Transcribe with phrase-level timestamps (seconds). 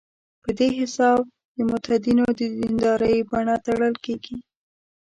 [0.43, 1.21] په دې حساب
[1.57, 4.37] د متدینو د دیندارۍ بڼه تړل کېږي.